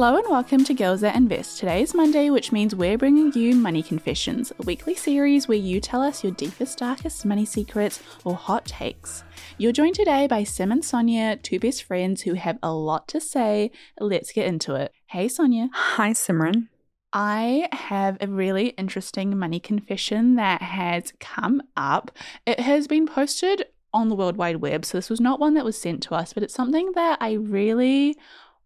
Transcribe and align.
Hello 0.00 0.16
and 0.16 0.30
welcome 0.30 0.64
to 0.64 0.72
Girls 0.72 1.02
That 1.02 1.14
Invest. 1.14 1.58
Today 1.58 1.82
is 1.82 1.92
Monday, 1.92 2.30
which 2.30 2.52
means 2.52 2.74
we're 2.74 2.96
bringing 2.96 3.34
you 3.34 3.54
Money 3.54 3.82
Confessions, 3.82 4.50
a 4.58 4.62
weekly 4.62 4.94
series 4.94 5.46
where 5.46 5.58
you 5.58 5.78
tell 5.78 6.00
us 6.00 6.24
your 6.24 6.32
deepest, 6.32 6.78
darkest 6.78 7.26
money 7.26 7.44
secrets 7.44 8.02
or 8.24 8.34
hot 8.34 8.64
takes. 8.64 9.24
You're 9.58 9.72
joined 9.72 9.96
today 9.96 10.26
by 10.26 10.42
Sim 10.42 10.72
and 10.72 10.82
Sonya, 10.82 11.36
two 11.42 11.60
best 11.60 11.82
friends 11.82 12.22
who 12.22 12.32
have 12.32 12.58
a 12.62 12.72
lot 12.72 13.08
to 13.08 13.20
say. 13.20 13.72
Let's 13.98 14.32
get 14.32 14.46
into 14.46 14.74
it. 14.74 14.90
Hey, 15.08 15.28
Sonya. 15.28 15.68
Hi, 15.74 16.12
Simran. 16.12 16.68
I 17.12 17.68
have 17.72 18.16
a 18.22 18.26
really 18.26 18.68
interesting 18.78 19.38
money 19.38 19.60
confession 19.60 20.36
that 20.36 20.62
has 20.62 21.12
come 21.20 21.60
up. 21.76 22.10
It 22.46 22.60
has 22.60 22.88
been 22.88 23.06
posted 23.06 23.66
on 23.92 24.08
the 24.08 24.14
World 24.14 24.38
Wide 24.38 24.62
Web, 24.62 24.86
so 24.86 24.96
this 24.96 25.10
was 25.10 25.20
not 25.20 25.40
one 25.40 25.52
that 25.54 25.64
was 25.66 25.76
sent 25.76 26.02
to 26.04 26.14
us, 26.14 26.32
but 26.32 26.42
it's 26.42 26.54
something 26.54 26.92
that 26.94 27.18
I 27.20 27.32
really 27.32 28.16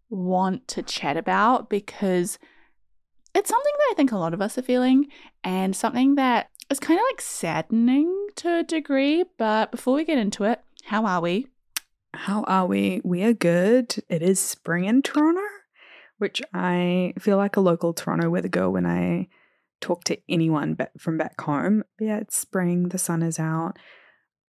want 0.09 0.67
to 0.69 0.81
chat 0.81 1.17
about 1.17 1.69
because 1.69 2.37
it's 3.33 3.49
something 3.49 3.73
that 3.77 3.91
I 3.91 3.95
think 3.95 4.11
a 4.11 4.17
lot 4.17 4.33
of 4.33 4.41
us 4.41 4.57
are 4.57 4.63
feeling 4.63 5.07
and 5.43 5.75
something 5.75 6.15
that 6.15 6.49
is 6.69 6.79
kind 6.79 6.99
of 6.99 7.05
like 7.11 7.21
saddening 7.21 8.27
to 8.37 8.59
a 8.59 8.63
degree. 8.63 9.25
But 9.37 9.71
before 9.71 9.95
we 9.95 10.05
get 10.05 10.17
into 10.17 10.43
it, 10.45 10.61
how 10.85 11.05
are 11.05 11.21
we? 11.21 11.47
How 12.13 12.43
are 12.43 12.65
we? 12.65 13.01
We 13.03 13.23
are 13.23 13.33
good. 13.33 13.95
It 14.09 14.21
is 14.21 14.39
spring 14.39 14.85
in 14.85 15.01
Toronto, 15.01 15.41
which 16.17 16.41
I 16.53 17.13
feel 17.19 17.37
like 17.37 17.57
a 17.57 17.61
local 17.61 17.93
Toronto 17.93 18.29
weather 18.29 18.47
girl 18.47 18.71
when 18.71 18.85
I 18.85 19.27
talk 19.81 20.05
to 20.05 20.17
anyone 20.29 20.77
from 20.97 21.17
back 21.17 21.39
home. 21.41 21.83
Yeah, 21.99 22.17
it's 22.17 22.37
spring, 22.37 22.89
the 22.89 22.97
sun 22.97 23.21
is 23.21 23.37
out. 23.37 23.77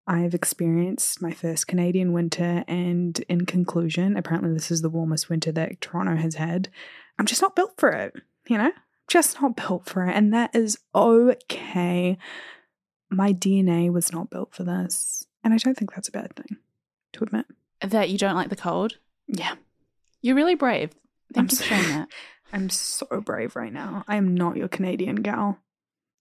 I've 0.07 0.33
experienced 0.33 1.21
my 1.21 1.31
first 1.31 1.67
Canadian 1.67 2.13
winter, 2.13 2.63
and 2.67 3.17
in 3.27 3.45
conclusion, 3.45 4.15
apparently 4.15 4.53
this 4.53 4.71
is 4.71 4.81
the 4.81 4.89
warmest 4.89 5.29
winter 5.29 5.51
that 5.51 5.81
Toronto 5.81 6.15
has 6.15 6.35
had. 6.35 6.69
I'm 7.19 7.25
just 7.25 7.41
not 7.41 7.55
built 7.55 7.73
for 7.77 7.89
it, 7.89 8.15
you 8.47 8.57
know? 8.57 8.71
Just 9.09 9.41
not 9.41 9.55
built 9.57 9.85
for 9.85 10.05
it, 10.05 10.15
and 10.15 10.33
that 10.33 10.55
is 10.55 10.77
okay. 10.95 12.17
My 13.09 13.33
DNA 13.33 13.91
was 13.91 14.11
not 14.13 14.29
built 14.29 14.53
for 14.55 14.63
this, 14.63 15.25
and 15.43 15.53
I 15.53 15.57
don't 15.57 15.75
think 15.77 15.93
that's 15.93 16.07
a 16.09 16.11
bad 16.13 16.35
thing 16.35 16.57
to 17.13 17.23
admit. 17.23 17.45
That 17.81 18.09
you 18.09 18.17
don't 18.17 18.35
like 18.35 18.49
the 18.49 18.55
cold? 18.55 18.97
Yeah. 19.27 19.55
You're 20.21 20.35
really 20.35 20.55
brave. 20.55 20.91
Thank 21.33 21.37
I'm 21.37 21.43
you 21.45 21.49
for 21.49 21.55
so- 21.55 21.65
sharing 21.65 21.89
that. 21.89 22.07
I'm 22.53 22.69
so 22.69 23.05
brave 23.19 23.57
right 23.57 23.73
now. 23.73 24.05
I 24.07 24.15
am 24.15 24.33
not 24.33 24.55
your 24.55 24.69
Canadian 24.69 25.17
gal 25.17 25.59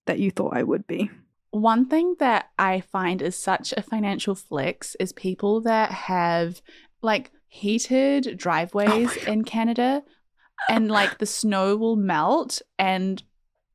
that 0.06 0.18
you 0.18 0.32
thought 0.32 0.56
I 0.56 0.64
would 0.64 0.84
be. 0.88 1.08
One 1.50 1.86
thing 1.86 2.16
that 2.18 2.50
I 2.58 2.80
find 2.80 3.22
is 3.22 3.36
such 3.36 3.72
a 3.76 3.82
financial 3.82 4.34
flex 4.34 4.94
is 5.00 5.12
people 5.12 5.60
that 5.62 5.90
have 5.90 6.60
like 7.02 7.30
heated 7.48 8.28
oh 8.28 8.34
driveways 8.34 9.14
God. 9.14 9.28
in 9.28 9.44
Canada 9.44 10.02
and 10.68 10.90
like 10.90 11.18
the 11.18 11.26
snow 11.26 11.76
will 11.76 11.96
melt 11.96 12.60
and 12.78 13.22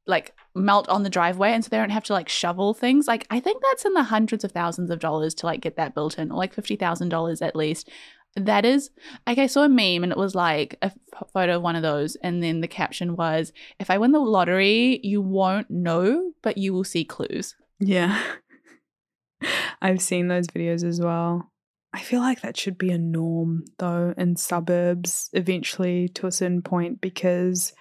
like 0.07 0.33
melt 0.55 0.89
on 0.89 1.03
the 1.03 1.09
driveway 1.09 1.51
and 1.51 1.63
so 1.63 1.69
they 1.69 1.77
don't 1.77 1.89
have 1.91 2.03
to 2.05 2.13
like 2.13 2.29
shovel 2.29 2.73
things. 2.73 3.07
Like 3.07 3.25
I 3.29 3.39
think 3.39 3.61
that's 3.63 3.85
in 3.85 3.93
the 3.93 4.03
hundreds 4.03 4.43
of 4.43 4.51
thousands 4.51 4.89
of 4.89 4.99
dollars 4.99 5.33
to 5.35 5.45
like 5.45 5.61
get 5.61 5.77
that 5.77 5.95
built 5.95 6.17
in 6.17 6.31
or 6.31 6.37
like 6.37 6.55
$50,000 6.55 7.41
at 7.41 7.55
least. 7.55 7.89
That 8.35 8.65
is 8.65 8.89
like 9.27 9.37
I 9.37 9.47
saw 9.47 9.63
a 9.63 9.69
meme 9.69 10.03
and 10.03 10.11
it 10.11 10.17
was 10.17 10.35
like 10.35 10.77
a 10.81 10.91
photo 11.33 11.57
of 11.57 11.61
one 11.61 11.75
of 11.75 11.81
those 11.81 12.15
and 12.17 12.41
then 12.41 12.61
the 12.61 12.67
caption 12.67 13.15
was 13.15 13.51
if 13.79 13.89
I 13.89 13.97
win 13.97 14.11
the 14.11 14.19
lottery 14.19 14.99
you 15.03 15.21
won't 15.21 15.69
know 15.69 16.31
but 16.41 16.57
you 16.57 16.73
will 16.73 16.83
see 16.83 17.03
clues. 17.03 17.55
Yeah. 17.81 18.21
I've 19.81 20.01
seen 20.01 20.27
those 20.27 20.47
videos 20.47 20.83
as 20.83 21.01
well. 21.01 21.51
I 21.93 21.99
feel 21.99 22.21
like 22.21 22.41
that 22.41 22.55
should 22.55 22.77
be 22.77 22.91
a 22.91 22.97
norm, 22.97 23.65
though, 23.79 24.13
in 24.17 24.37
suburbs 24.37 25.29
eventually 25.33 26.07
to 26.09 26.27
a 26.27 26.31
certain 26.31 26.61
point 26.61 27.01
because 27.01 27.73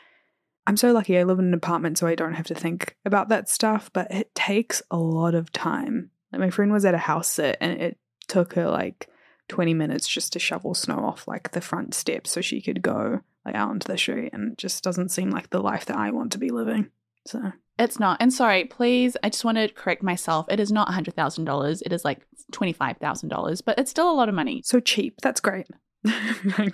I'm 0.66 0.76
so 0.76 0.92
lucky 0.92 1.16
I 1.16 1.22
live 1.22 1.38
in 1.38 1.46
an 1.46 1.54
apartment 1.54 1.98
so 1.98 2.06
I 2.06 2.16
don't 2.16 2.34
have 2.34 2.46
to 2.46 2.54
think 2.54 2.96
about 3.04 3.28
that 3.28 3.48
stuff, 3.48 3.90
but 3.92 4.10
it 4.10 4.34
takes 4.34 4.82
a 4.90 4.96
lot 4.96 5.34
of 5.34 5.52
time. 5.52 6.10
Like 6.32 6.40
my 6.40 6.50
friend 6.50 6.72
was 6.72 6.84
at 6.84 6.94
a 6.94 6.98
house 6.98 7.28
sit 7.28 7.56
and 7.60 7.80
it 7.80 7.98
took 8.26 8.54
her 8.54 8.68
like 8.68 9.08
20 9.48 9.74
minutes 9.74 10.08
just 10.08 10.32
to 10.32 10.38
shovel 10.38 10.74
snow 10.74 10.98
off 10.98 11.26
like 11.26 11.50
the 11.52 11.60
front 11.60 11.94
steps 11.94 12.30
so 12.30 12.40
she 12.40 12.60
could 12.60 12.82
go 12.82 13.20
like 13.44 13.54
out 13.54 13.72
into 13.72 13.88
the 13.88 13.98
street 13.98 14.30
and 14.32 14.52
it 14.52 14.58
just 14.58 14.84
doesn't 14.84 15.08
seem 15.10 15.30
like 15.30 15.50
the 15.50 15.60
life 15.60 15.86
that 15.86 15.96
I 15.96 16.10
want 16.10 16.32
to 16.32 16.38
be 16.38 16.50
living. 16.50 16.90
So 17.26 17.52
It's 17.80 17.98
not. 17.98 18.18
And 18.20 18.30
sorry, 18.30 18.64
please, 18.66 19.16
I 19.22 19.30
just 19.30 19.42
want 19.42 19.56
to 19.56 19.68
correct 19.68 20.02
myself. 20.02 20.44
It 20.50 20.60
is 20.60 20.70
not 20.70 20.88
$100,000. 20.88 21.82
It 21.86 21.92
is 21.94 22.04
like 22.04 22.20
$25,000, 22.52 23.62
but 23.64 23.78
it's 23.78 23.90
still 23.90 24.10
a 24.10 24.12
lot 24.12 24.28
of 24.28 24.34
money. 24.34 24.60
so 24.64 24.80
cheap. 24.80 25.20
That's 25.22 25.40
great. 25.40 25.66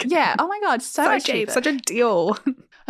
Yeah. 0.04 0.36
Oh 0.38 0.46
my 0.46 0.60
God. 0.60 0.82
So, 0.82 1.04
so 1.04 1.18
cheap, 1.18 1.34
cheaper. 1.34 1.52
such 1.52 1.66
a 1.66 1.72
deal. 1.72 2.36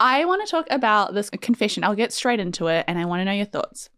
I 0.00 0.24
want 0.24 0.46
to 0.46 0.50
talk 0.50 0.66
about 0.70 1.12
this 1.14 1.28
confession. 1.30 1.84
I'll 1.84 1.94
get 1.94 2.12
straight 2.12 2.40
into 2.40 2.68
it 2.68 2.84
and 2.88 2.98
I 2.98 3.04
want 3.04 3.20
to 3.20 3.24
know 3.24 3.32
your 3.32 3.44
thoughts. 3.44 3.90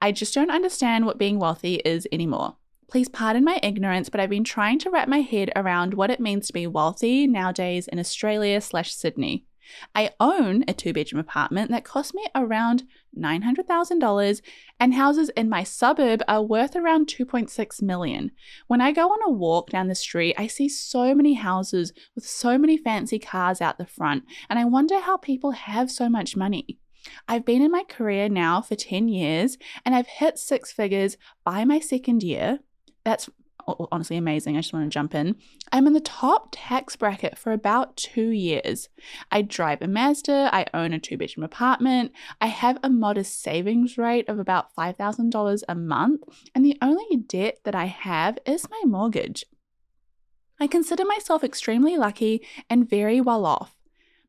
I 0.00 0.12
just 0.12 0.34
don't 0.34 0.50
understand 0.50 1.06
what 1.06 1.18
being 1.18 1.38
wealthy 1.38 1.76
is 1.76 2.06
anymore. 2.12 2.56
Please 2.90 3.08
pardon 3.08 3.44
my 3.44 3.58
ignorance, 3.62 4.10
but 4.10 4.20
I've 4.20 4.28
been 4.30 4.44
trying 4.44 4.78
to 4.80 4.90
wrap 4.90 5.08
my 5.08 5.20
head 5.20 5.50
around 5.56 5.94
what 5.94 6.10
it 6.10 6.20
means 6.20 6.46
to 6.48 6.52
be 6.52 6.66
wealthy 6.66 7.26
nowadays 7.26 7.88
in 7.88 7.98
Australia 7.98 8.60
slash 8.60 8.92
Sydney. 8.94 9.46
I 9.94 10.10
own 10.20 10.64
a 10.68 10.74
two 10.74 10.92
bedroom 10.92 11.20
apartment 11.20 11.70
that 11.70 11.84
cost 11.84 12.14
me 12.14 12.26
around 12.34 12.84
$900,000 13.18 14.42
and 14.80 14.94
houses 14.94 15.28
in 15.30 15.48
my 15.48 15.62
suburb 15.62 16.22
are 16.26 16.42
worth 16.42 16.74
around 16.76 17.06
2.6 17.06 17.82
million. 17.82 18.30
When 18.66 18.80
I 18.80 18.92
go 18.92 19.08
on 19.08 19.18
a 19.26 19.30
walk 19.30 19.70
down 19.70 19.88
the 19.88 19.94
street, 19.94 20.34
I 20.38 20.46
see 20.46 20.68
so 20.68 21.14
many 21.14 21.34
houses 21.34 21.92
with 22.14 22.26
so 22.26 22.58
many 22.58 22.76
fancy 22.76 23.18
cars 23.18 23.60
out 23.60 23.78
the 23.78 23.86
front 23.86 24.24
and 24.48 24.58
I 24.58 24.64
wonder 24.64 25.00
how 25.00 25.16
people 25.16 25.52
have 25.52 25.90
so 25.90 26.08
much 26.08 26.36
money. 26.36 26.78
I've 27.28 27.44
been 27.44 27.62
in 27.62 27.70
my 27.70 27.84
career 27.84 28.28
now 28.28 28.60
for 28.60 28.76
10 28.76 29.08
years 29.08 29.58
and 29.84 29.94
I've 29.94 30.06
hit 30.06 30.38
six 30.38 30.72
figures 30.72 31.16
by 31.44 31.64
my 31.64 31.80
second 31.80 32.22
year. 32.22 32.60
That's 33.04 33.28
honestly 33.66 34.16
amazing. 34.16 34.56
I 34.56 34.60
just 34.60 34.72
want 34.72 34.84
to 34.84 34.94
jump 34.94 35.14
in. 35.14 35.36
I'm 35.70 35.86
in 35.86 35.92
the 35.92 36.00
top 36.00 36.48
tax 36.52 36.96
bracket 36.96 37.38
for 37.38 37.52
about 37.52 37.96
two 37.96 38.28
years. 38.28 38.88
I 39.30 39.42
drive 39.42 39.82
a 39.82 39.88
Mazda. 39.88 40.50
I 40.52 40.66
own 40.74 40.92
a 40.92 40.98
two 40.98 41.16
bedroom 41.16 41.44
apartment. 41.44 42.12
I 42.40 42.46
have 42.46 42.78
a 42.82 42.90
modest 42.90 43.42
savings 43.42 43.96
rate 43.98 44.28
of 44.28 44.38
about 44.38 44.74
$5,000 44.76 45.62
a 45.68 45.74
month. 45.74 46.22
And 46.54 46.64
the 46.64 46.78
only 46.82 47.16
debt 47.16 47.58
that 47.64 47.74
I 47.74 47.86
have 47.86 48.38
is 48.46 48.70
my 48.70 48.82
mortgage. 48.84 49.44
I 50.60 50.66
consider 50.66 51.04
myself 51.04 51.42
extremely 51.42 51.96
lucky 51.96 52.46
and 52.70 52.88
very 52.88 53.20
well 53.20 53.44
off. 53.44 53.81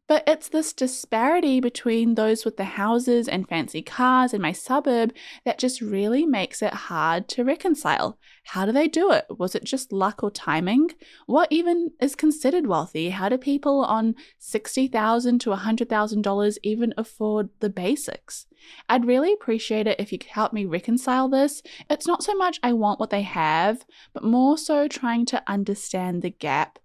But 0.06 0.24
it's 0.28 0.50
this 0.50 0.74
disparity 0.74 1.62
between 1.62 2.16
those 2.16 2.44
with 2.44 2.58
the 2.58 2.66
houses 2.66 3.30
and 3.30 3.48
fancy 3.48 3.82
cars 3.82 4.34
in 4.34 4.42
my 4.42 4.52
suburb 4.52 5.14
that 5.46 5.58
just 5.58 5.80
really 5.80 6.26
makes 6.26 6.62
it 6.62 6.74
hard 6.74 7.30
to 7.30 7.46
reconcile. 7.46 8.20
How 8.48 8.66
do 8.66 8.74
they 8.74 8.90
do 8.90 9.12
it? 9.12 9.26
Was 9.30 9.56
it 9.56 9.64
just 9.64 9.94
luck 9.94 10.22
or 10.22 10.30
timing? 10.30 10.92
What 11.26 11.50
even 11.52 11.92
is 12.02 12.16
considered 12.16 12.68
wealthy? 12.68 13.12
How 13.12 13.30
do 13.30 13.38
people 13.38 13.86
on 13.86 14.16
60,000 14.40 15.40
to 15.40 15.52
$100,000 15.52 16.58
even 16.64 16.94
afford 16.98 17.50
the 17.62 17.70
basics? 17.70 18.46
I'd 18.90 19.06
really 19.06 19.32
appreciate 19.32 19.88
it 19.88 20.02
if 20.02 20.12
you 20.12 20.20
could 20.20 20.32
help 20.32 20.52
me 20.52 20.66
reconcile 20.66 21.30
this. 21.30 21.64
It's 21.90 22.08
not 22.08 22.24
so 22.24 22.36
much 22.36 22.60
I 22.62 22.74
want 22.74 23.00
what 23.00 23.10
they 23.10 23.22
have, 23.22 23.86
but 24.14 24.24
more 24.24 24.58
so 24.58 24.90
trying 24.90 25.26
to 25.28 25.42
understand 25.48 26.22
the 26.22 26.30
gap. 26.30 26.80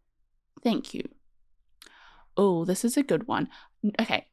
Thank 0.63 0.95
you. 0.95 1.03
Oh, 2.39 2.65
this 2.65 2.85
is 2.85 2.97
a 2.97 3.03
good 3.03 3.29
one. 3.29 3.49
Okay. 4.01 4.27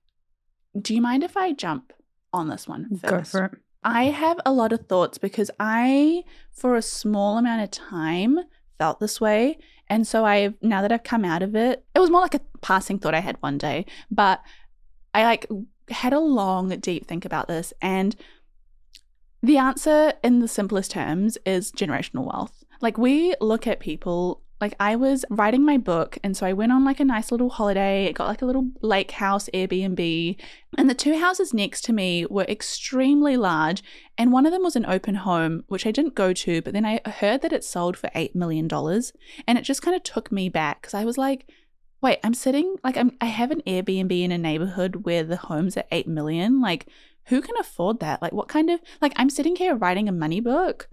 Do 0.79 0.93
you 0.93 1.01
mind 1.01 1.23
if 1.23 1.35
I 1.35 1.51
jump 1.51 1.91
on 2.31 2.47
this 2.47 2.67
one 2.67 2.97
first? 2.97 3.33
Go 3.33 3.39
for 3.39 3.45
it. 3.45 3.51
I 3.83 4.05
have 4.05 4.39
a 4.45 4.53
lot 4.53 4.71
of 4.71 4.87
thoughts 4.87 5.17
because 5.17 5.51
I, 5.59 6.23
for 6.51 6.75
a 6.75 6.81
small 6.81 7.37
amount 7.37 7.63
of 7.63 7.71
time, 7.71 8.39
felt 8.77 8.99
this 8.99 9.19
way. 9.19 9.57
And 9.87 10.07
so 10.07 10.25
I've, 10.25 10.55
now 10.61 10.81
that 10.81 10.91
I've 10.91 11.03
come 11.03 11.23
out 11.25 11.43
of 11.43 11.55
it, 11.55 11.85
it 11.93 11.99
was 11.99 12.09
more 12.09 12.21
like 12.21 12.33
a 12.33 12.41
passing 12.61 12.97
thought 12.97 13.13
I 13.13 13.19
had 13.19 13.37
one 13.41 13.57
day, 13.57 13.85
but 14.09 14.41
I 15.13 15.23
like 15.23 15.47
had 15.89 16.13
a 16.13 16.19
long, 16.19 16.69
deep 16.79 17.07
think 17.07 17.25
about 17.25 17.47
this. 17.47 17.73
And 17.81 18.15
the 19.43 19.57
answer 19.57 20.13
in 20.23 20.39
the 20.39 20.47
simplest 20.47 20.91
terms 20.91 21.37
is 21.45 21.71
generational 21.71 22.25
wealth. 22.25 22.63
Like 22.81 22.97
we 22.97 23.35
look 23.39 23.67
at 23.67 23.79
people 23.79 24.41
like 24.61 24.73
I 24.79 24.95
was 24.95 25.25
writing 25.29 25.65
my 25.65 25.77
book 25.77 26.17
and 26.23 26.35
so 26.35 26.45
I 26.45 26.53
went 26.53 26.71
on 26.71 26.85
like 26.85 26.99
a 26.99 27.05
nice 27.05 27.31
little 27.31 27.49
holiday. 27.49 28.05
It 28.05 28.13
got 28.13 28.27
like 28.27 28.41
a 28.41 28.45
little 28.45 28.69
lake 28.81 29.11
house 29.11 29.49
Airbnb 29.53 30.37
and 30.77 30.89
the 30.89 30.93
two 30.93 31.19
houses 31.19 31.53
next 31.53 31.81
to 31.85 31.93
me 31.93 32.25
were 32.25 32.45
extremely 32.45 33.37
large 33.37 33.83
and 34.17 34.31
one 34.31 34.45
of 34.45 34.51
them 34.51 34.63
was 34.63 34.75
an 34.75 34.85
open 34.85 35.15
home 35.15 35.63
which 35.67 35.85
I 35.85 35.91
didn't 35.91 36.15
go 36.15 36.33
to 36.33 36.61
but 36.61 36.73
then 36.73 36.85
I 36.85 37.01
heard 37.05 37.41
that 37.41 37.53
it 37.53 37.63
sold 37.63 37.97
for 37.97 38.09
8 38.15 38.35
million 38.35 38.67
dollars 38.67 39.11
and 39.47 39.57
it 39.57 39.63
just 39.63 39.81
kind 39.81 39.95
of 39.95 40.03
took 40.03 40.31
me 40.31 40.49
back 40.49 40.83
cuz 40.83 40.93
I 40.93 41.05
was 41.05 41.17
like 41.17 41.47
wait, 42.01 42.19
I'm 42.23 42.33
sitting 42.33 42.75
like 42.83 42.97
I'm 42.97 43.11
I 43.19 43.25
have 43.25 43.51
an 43.51 43.61
Airbnb 43.67 44.21
in 44.21 44.31
a 44.31 44.37
neighborhood 44.37 45.05
where 45.05 45.23
the 45.23 45.37
home's 45.37 45.75
are 45.75 45.85
8 45.91 46.07
million 46.07 46.61
like 46.61 46.87
who 47.25 47.41
can 47.41 47.57
afford 47.59 47.99
that? 48.01 48.21
Like 48.21 48.33
what 48.33 48.47
kind 48.47 48.69
of 48.69 48.79
like 49.01 49.11
I'm 49.15 49.29
sitting 49.29 49.55
here 49.55 49.75
writing 49.75 50.07
a 50.07 50.13
money 50.13 50.39
book 50.39 50.87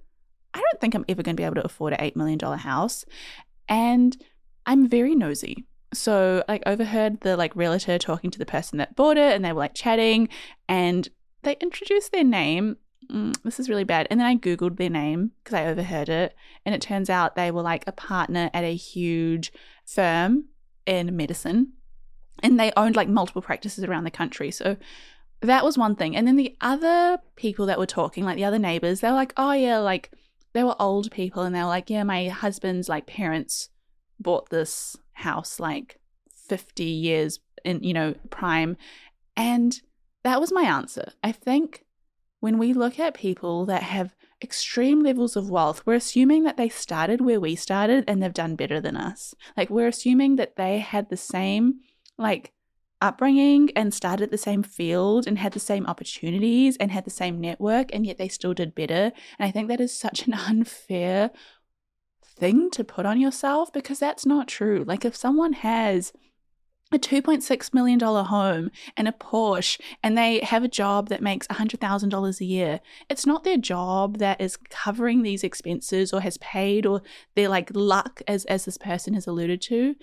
I 0.54 0.58
don't 0.60 0.80
think 0.80 0.94
I'm 0.94 1.04
ever 1.08 1.22
going 1.22 1.36
to 1.36 1.40
be 1.40 1.44
able 1.44 1.56
to 1.56 1.64
afford 1.64 1.94
an 1.94 2.00
$8 2.00 2.16
million 2.16 2.38
house. 2.38 3.04
And 3.72 4.16
I'm 4.66 4.86
very 4.86 5.14
nosy. 5.14 5.64
So 5.94 6.44
like 6.46 6.62
overheard 6.66 7.22
the 7.22 7.38
like 7.38 7.56
realtor 7.56 7.98
talking 7.98 8.30
to 8.30 8.38
the 8.38 8.46
person 8.46 8.76
that 8.78 8.94
bought 8.94 9.16
it 9.16 9.34
and 9.34 9.42
they 9.42 9.52
were 9.52 9.60
like 9.60 9.74
chatting 9.74 10.28
and 10.68 11.08
they 11.42 11.56
introduced 11.58 12.12
their 12.12 12.22
name. 12.22 12.76
Mm, 13.10 13.34
this 13.42 13.58
is 13.58 13.70
really 13.70 13.84
bad. 13.84 14.06
And 14.10 14.20
then 14.20 14.26
I 14.26 14.36
Googled 14.36 14.76
their 14.76 14.90
name 14.90 15.32
because 15.42 15.54
I 15.54 15.66
overheard 15.66 16.10
it. 16.10 16.34
And 16.66 16.74
it 16.74 16.82
turns 16.82 17.08
out 17.08 17.34
they 17.34 17.50
were 17.50 17.62
like 17.62 17.84
a 17.86 17.92
partner 17.92 18.50
at 18.52 18.62
a 18.62 18.76
huge 18.76 19.52
firm 19.86 20.44
in 20.86 21.16
medicine. 21.16 21.72
And 22.42 22.60
they 22.60 22.72
owned 22.76 22.94
like 22.94 23.08
multiple 23.08 23.42
practices 23.42 23.84
around 23.84 24.04
the 24.04 24.10
country. 24.10 24.50
So 24.50 24.76
that 25.40 25.64
was 25.64 25.78
one 25.78 25.96
thing. 25.96 26.14
And 26.14 26.26
then 26.26 26.36
the 26.36 26.56
other 26.60 27.18
people 27.36 27.66
that 27.66 27.78
were 27.78 27.86
talking, 27.86 28.24
like 28.24 28.36
the 28.36 28.44
other 28.44 28.58
neighbors, 28.58 29.00
they 29.00 29.08
were 29.08 29.14
like, 29.14 29.32
oh 29.38 29.52
yeah, 29.52 29.78
like 29.78 30.10
they 30.52 30.64
were 30.64 30.80
old 30.80 31.10
people 31.10 31.42
and 31.42 31.54
they 31.54 31.60
were 31.60 31.66
like, 31.66 31.90
yeah, 31.90 32.02
my 32.02 32.28
husband's 32.28 32.88
like 32.88 33.06
parents 33.06 33.70
bought 34.20 34.50
this 34.50 34.96
house 35.12 35.58
like 35.58 35.98
50 36.48 36.84
years 36.84 37.40
in, 37.64 37.82
you 37.82 37.94
know, 37.94 38.14
prime. 38.30 38.76
And 39.36 39.80
that 40.24 40.40
was 40.40 40.52
my 40.52 40.62
answer. 40.62 41.12
I 41.22 41.32
think 41.32 41.84
when 42.40 42.58
we 42.58 42.72
look 42.72 42.98
at 42.98 43.14
people 43.14 43.64
that 43.66 43.82
have 43.84 44.14
extreme 44.42 45.00
levels 45.00 45.36
of 45.36 45.48
wealth, 45.48 45.82
we're 45.86 45.94
assuming 45.94 46.42
that 46.44 46.56
they 46.56 46.68
started 46.68 47.20
where 47.20 47.40
we 47.40 47.54
started 47.54 48.04
and 48.08 48.22
they've 48.22 48.34
done 48.34 48.56
better 48.56 48.80
than 48.80 48.96
us. 48.96 49.34
Like 49.56 49.70
we're 49.70 49.88
assuming 49.88 50.36
that 50.36 50.56
they 50.56 50.80
had 50.80 51.08
the 51.08 51.16
same 51.16 51.80
like 52.18 52.52
upbringing 53.02 53.70
and 53.76 53.92
started 53.92 54.30
the 54.30 54.38
same 54.38 54.62
field 54.62 55.26
and 55.26 55.38
had 55.38 55.52
the 55.52 55.60
same 55.60 55.86
opportunities 55.86 56.76
and 56.78 56.90
had 56.90 57.04
the 57.04 57.10
same 57.10 57.40
network 57.40 57.94
and 57.94 58.06
yet 58.06 58.18
they 58.18 58.28
still 58.28 58.54
did 58.54 58.74
better. 58.74 59.12
And 59.38 59.48
I 59.48 59.50
think 59.50 59.68
that 59.68 59.80
is 59.80 59.92
such 59.92 60.26
an 60.26 60.34
unfair 60.48 61.30
thing 62.24 62.70
to 62.70 62.84
put 62.84 63.04
on 63.04 63.20
yourself 63.20 63.72
because 63.72 63.98
that's 63.98 64.24
not 64.24 64.48
true. 64.48 64.84
Like 64.86 65.04
if 65.04 65.16
someone 65.16 65.52
has 65.52 66.12
a 66.92 66.98
$2.6 66.98 67.74
million 67.74 67.98
home 67.98 68.70
and 68.96 69.08
a 69.08 69.12
Porsche, 69.12 69.80
and 70.02 70.16
they 70.16 70.40
have 70.40 70.62
a 70.62 70.68
job 70.68 71.08
that 71.08 71.22
makes 71.22 71.46
$100,000 71.46 72.40
a 72.40 72.44
year. 72.44 72.80
It's 73.08 73.26
not 73.26 73.44
their 73.44 73.56
job 73.56 74.18
that 74.18 74.40
is 74.40 74.58
covering 74.68 75.22
these 75.22 75.42
expenses 75.42 76.12
or 76.12 76.20
has 76.20 76.36
paid 76.38 76.84
or 76.84 77.02
their 77.34 77.48
like 77.48 77.70
luck, 77.74 78.20
as, 78.28 78.44
as 78.44 78.66
this 78.66 78.76
person 78.76 79.14
has 79.14 79.26
alluded 79.26 79.62
to 79.62 79.94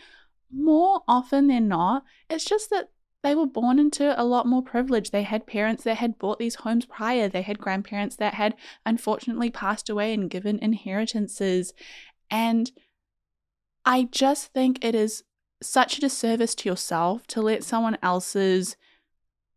more 0.54 1.01
often 1.07 1.48
than 1.48 1.68
not, 1.68 2.04
it's 2.30 2.46
just 2.46 2.69
that 2.69 2.90
they 3.22 3.36
were 3.36 3.46
born 3.46 3.80
into 3.80 4.19
a 4.19 4.24
lot 4.24 4.46
more 4.46 4.63
privilege. 4.63 5.12
They 5.12 5.24
had 5.24 5.46
parents 5.46 5.84
that 5.84 5.98
had 5.98 6.18
bought 6.18 6.40
these 6.40 6.56
homes 6.56 6.86
prior, 6.86 7.28
they 7.28 7.42
had 7.42 7.60
grandparents 7.60 8.16
that 8.18 8.36
had 8.36 8.56
unfortunately 8.86 9.50
passed 9.50 9.90
away 9.90 10.13
and 10.13 10.30
given 10.30 10.60
inheritances. 10.60 11.74
And 12.31 12.72
I 13.86 14.04
just 14.12 14.54
think 14.54 14.84
it 14.84 14.96
is 14.96 15.24
such 15.62 15.98
a 15.98 16.01
disservice 16.01 16.56
to 16.56 16.69
yourself 16.69 17.28
to 17.28 17.42
let 17.42 17.63
someone 17.63 17.98
else's 18.02 18.78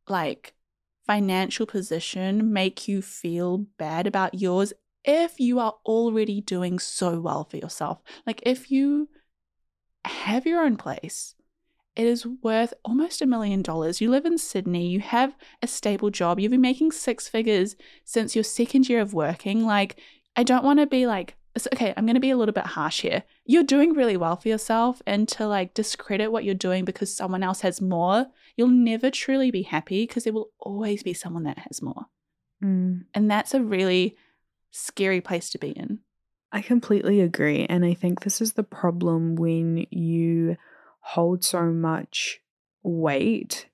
like 0.08 0.54
financial 1.06 1.66
position 1.66 2.52
make 2.52 2.88
you 2.88 3.02
feel 3.02 3.66
bad 3.78 4.06
about 4.06 4.34
yours 4.40 4.72
if 5.04 5.38
you 5.38 5.58
are 5.58 5.74
already 5.84 6.40
doing 6.40 6.78
so 6.78 7.20
well 7.20 7.44
for 7.44 7.56
yourself. 7.56 8.00
Like 8.26 8.42
if 8.44 8.70
you 8.70 9.08
have 10.04 10.46
your 10.46 10.62
own 10.62 10.76
place. 10.76 11.34
It 11.94 12.06
is 12.06 12.26
worth 12.26 12.72
almost 12.84 13.20
a 13.20 13.26
million 13.26 13.60
dollars. 13.60 14.00
You 14.00 14.10
live 14.10 14.24
in 14.24 14.38
Sydney, 14.38 14.88
you 14.88 15.00
have 15.00 15.36
a 15.60 15.66
stable 15.66 16.10
job, 16.10 16.40
you've 16.40 16.50
been 16.50 16.60
making 16.60 16.92
six 16.92 17.28
figures 17.28 17.76
since 18.04 18.34
your 18.34 18.44
second 18.44 18.88
year 18.88 19.00
of 19.00 19.12
working. 19.12 19.66
Like, 19.66 20.00
I 20.34 20.42
don't 20.42 20.64
want 20.64 20.78
to 20.78 20.86
be 20.86 21.06
like, 21.06 21.36
okay, 21.72 21.92
I'm 21.96 22.06
going 22.06 22.14
to 22.14 22.20
be 22.20 22.30
a 22.30 22.36
little 22.36 22.54
bit 22.54 22.64
harsh 22.64 23.02
here. 23.02 23.24
You're 23.44 23.62
doing 23.62 23.92
really 23.92 24.16
well 24.16 24.36
for 24.36 24.48
yourself, 24.48 25.02
and 25.06 25.28
to 25.28 25.46
like 25.46 25.74
discredit 25.74 26.32
what 26.32 26.44
you're 26.44 26.54
doing 26.54 26.84
because 26.84 27.14
someone 27.14 27.42
else 27.42 27.60
has 27.60 27.80
more, 27.80 28.26
you'll 28.56 28.68
never 28.68 29.10
truly 29.10 29.50
be 29.50 29.62
happy 29.62 30.06
because 30.06 30.24
there 30.24 30.32
will 30.32 30.50
always 30.58 31.02
be 31.02 31.12
someone 31.12 31.44
that 31.44 31.58
has 31.58 31.82
more. 31.82 32.06
Mm. 32.64 33.04
And 33.12 33.30
that's 33.30 33.52
a 33.52 33.62
really 33.62 34.16
scary 34.70 35.20
place 35.20 35.50
to 35.50 35.58
be 35.58 35.70
in. 35.70 35.98
I 36.52 36.60
completely 36.60 37.20
agree. 37.20 37.64
And 37.64 37.84
I 37.84 37.94
think 37.94 38.20
this 38.20 38.40
is 38.40 38.52
the 38.52 38.62
problem 38.62 39.36
when 39.36 39.86
you 39.90 40.56
hold 41.00 41.42
so 41.42 41.64
much 41.72 42.40
weight 42.82 43.66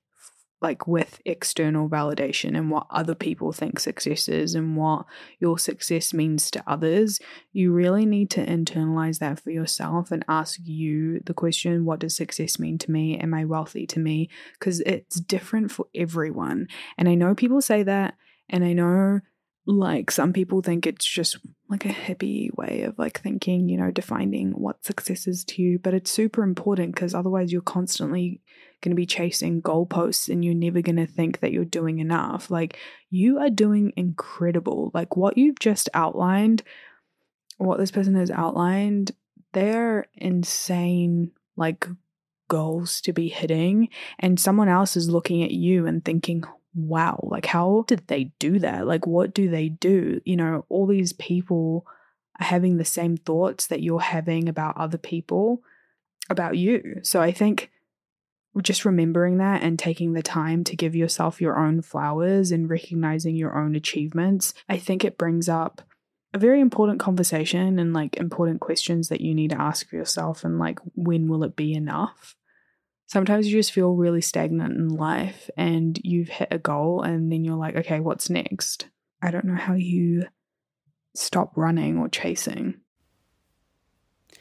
like 0.61 0.87
with 0.87 1.21
external 1.25 1.87
validation 1.87 2.57
and 2.57 2.69
what 2.69 2.85
other 2.89 3.15
people 3.15 3.53
think 3.53 3.79
success 3.79 4.27
is 4.27 4.55
and 4.55 4.75
what 4.75 5.05
your 5.39 5.57
success 5.57 6.13
means 6.13 6.51
to 6.51 6.63
others, 6.67 7.19
you 7.53 7.71
really 7.71 8.05
need 8.05 8.29
to 8.31 8.45
internalize 8.45 9.19
that 9.19 9.39
for 9.39 9.51
yourself 9.51 10.11
and 10.11 10.25
ask 10.27 10.59
you 10.63 11.21
the 11.25 11.33
question 11.33 11.85
what 11.85 11.99
does 11.99 12.15
success 12.15 12.59
mean 12.59 12.77
to 12.77 12.91
me? 12.91 13.17
Am 13.17 13.33
I 13.33 13.45
wealthy 13.45 13.87
to 13.87 13.99
me? 13.99 14.29
Because 14.59 14.81
it's 14.81 15.19
different 15.19 15.71
for 15.71 15.87
everyone. 15.95 16.67
And 16.97 17.07
I 17.07 17.15
know 17.15 17.35
people 17.35 17.61
say 17.61 17.83
that, 17.83 18.15
and 18.49 18.63
I 18.63 18.73
know 18.73 19.21
like 19.69 20.09
some 20.09 20.33
people 20.33 20.63
think 20.63 20.87
it's 20.87 21.05
just 21.05 21.37
like 21.69 21.85
a 21.85 21.89
hippie 21.89 22.49
way 22.57 22.81
of 22.81 22.97
like 22.97 23.21
thinking, 23.21 23.69
you 23.69 23.77
know, 23.77 23.91
defining 23.91 24.51
what 24.51 24.83
success 24.83 25.27
is 25.27 25.45
to 25.45 25.61
you, 25.61 25.77
but 25.77 25.93
it's 25.93 26.09
super 26.09 26.41
important 26.41 26.95
because 26.95 27.13
otherwise 27.13 27.51
you're 27.51 27.61
constantly 27.61 28.41
going 28.81 28.89
to 28.89 28.95
be 28.95 29.05
chasing 29.05 29.61
goalposts 29.61 30.27
and 30.27 30.43
you're 30.43 30.55
never 30.55 30.81
going 30.81 30.95
to 30.95 31.05
think 31.05 31.39
that 31.41 31.51
you're 31.51 31.65
doing 31.65 31.99
enough. 31.99 32.49
Like 32.49 32.79
you 33.11 33.37
are 33.37 33.51
doing 33.51 33.93
incredible. 33.95 34.89
Like 34.95 35.15
what 35.15 35.37
you've 35.37 35.59
just 35.59 35.87
outlined, 35.93 36.63
what 37.57 37.77
this 37.77 37.91
person 37.91 38.15
has 38.15 38.31
outlined, 38.31 39.11
they're 39.53 40.07
insane 40.15 41.31
like 41.57 41.87
goals 42.47 43.01
to 43.01 43.13
be 43.13 43.27
hitting 43.27 43.89
and 44.17 44.39
someone 44.39 44.67
else 44.67 44.97
is 44.97 45.11
looking 45.11 45.43
at 45.43 45.51
you 45.51 45.85
and 45.85 46.03
thinking, 46.03 46.43
wow, 46.73 47.19
like 47.23 47.45
how 47.45 47.83
did 47.87 48.07
they 48.07 48.31
do 48.39 48.59
that? 48.59 48.87
Like, 48.87 49.07
what 49.07 49.33
do 49.33 49.49
they 49.49 49.69
do? 49.69 50.21
You 50.25 50.37
know, 50.37 50.65
all 50.69 50.85
these 50.87 51.13
people 51.13 51.85
are 52.39 52.45
having 52.45 52.77
the 52.77 52.85
same 52.85 53.17
thoughts 53.17 53.67
that 53.67 53.81
you're 53.81 53.99
having 53.99 54.47
about 54.47 54.77
other 54.77 54.97
people, 54.97 55.61
about 56.29 56.57
you. 56.57 56.99
So 57.03 57.21
I 57.21 57.31
think 57.31 57.71
just 58.61 58.85
remembering 58.85 59.37
that 59.37 59.61
and 59.61 59.77
taking 59.77 60.13
the 60.13 60.23
time 60.23 60.63
to 60.65 60.75
give 60.75 60.95
yourself 60.95 61.39
your 61.39 61.57
own 61.57 61.81
flowers 61.81 62.51
and 62.51 62.69
recognizing 62.69 63.35
your 63.35 63.57
own 63.57 63.75
achievements, 63.75 64.53
I 64.67 64.77
think 64.77 65.03
it 65.05 65.17
brings 65.17 65.47
up 65.47 65.81
a 66.33 66.39
very 66.39 66.59
important 66.59 66.99
conversation 66.99 67.79
and 67.79 67.93
like 67.93 68.17
important 68.17 68.59
questions 68.59 69.09
that 69.09 69.21
you 69.21 69.33
need 69.33 69.51
to 69.51 69.61
ask 69.61 69.91
yourself 69.91 70.43
and 70.43 70.59
like 70.59 70.79
when 70.95 71.27
will 71.27 71.43
it 71.43 71.55
be 71.55 71.73
enough 71.73 72.35
sometimes 73.09 73.47
you 73.47 73.57
just 73.57 73.71
feel 73.71 73.95
really 73.95 74.21
stagnant 74.21 74.77
in 74.77 74.87
life 74.87 75.49
and 75.57 75.99
you've 76.03 76.29
hit 76.29 76.49
a 76.51 76.59
goal 76.59 77.01
and 77.01 77.31
then 77.31 77.43
you're 77.43 77.55
like, 77.55 77.75
okay, 77.75 77.99
what's 77.99 78.29
next? 78.29 78.87
I 79.21 79.31
don't 79.31 79.45
know 79.45 79.55
how 79.55 79.73
you 79.73 80.25
stop 81.15 81.57
running 81.57 81.97
or 81.97 82.07
chasing. 82.07 82.75